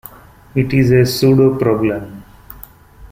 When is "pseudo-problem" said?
1.05-2.23